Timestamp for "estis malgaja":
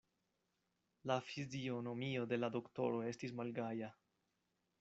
3.13-3.95